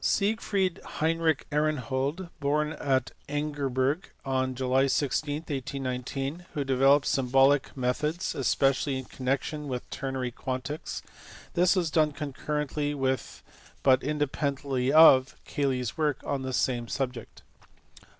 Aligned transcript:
Siegfried 0.03 0.79
Heinrich 0.97 1.45
Aronhold, 1.51 2.29
born 2.39 2.73
at 2.73 3.11
Angerburg 3.29 4.05
on 4.25 4.55
July 4.55 4.87
16, 4.87 5.43
HIGHER 5.47 5.53
ALGEBRA. 5.53 5.61
479 5.61 6.41
1819, 6.41 6.45
who 6.55 6.63
developed 6.63 7.05
symbolic 7.05 7.77
methods, 7.77 8.33
especially 8.33 8.97
in 8.97 9.05
connection 9.05 9.67
with 9.67 9.87
ternary 9.91 10.31
quantics; 10.31 11.03
this 11.53 11.75
was 11.75 11.91
done 11.91 12.13
concurrently 12.13 12.95
with 12.95 13.43
but 13.83 14.01
independently 14.01 14.91
of 14.91 15.35
Cayley 15.45 15.81
s 15.81 15.95
work 15.99 16.23
on 16.25 16.41
the 16.41 16.51
same 16.51 16.87
subject. 16.87 17.43